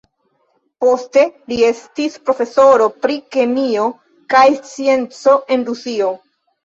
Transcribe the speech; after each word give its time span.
Poste 0.83 1.25
li 1.51 1.59
estis 1.67 2.17
profesoro 2.29 2.87
pri 3.03 3.17
kemio 3.37 3.85
kaj 4.35 4.45
scienco 4.59 5.37
en 5.57 5.67
Rusio. 5.69 6.09